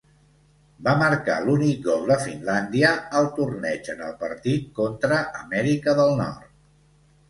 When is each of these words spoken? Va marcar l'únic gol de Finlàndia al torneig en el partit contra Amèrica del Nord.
Va 0.87 0.95
marcar 1.01 1.35
l'únic 1.49 1.83
gol 1.89 2.09
de 2.13 2.17
Finlàndia 2.25 2.95
al 3.21 3.31
torneig 3.39 3.93
en 3.97 4.05
el 4.09 4.19
partit 4.27 4.69
contra 4.83 5.25
Amèrica 5.47 6.01
del 6.05 6.21
Nord. 6.27 6.55